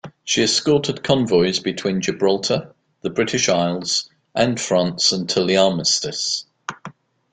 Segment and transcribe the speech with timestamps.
[0.23, 6.45] She escorted convoys between Gibraltar, the British Isles, and France until the Armistice.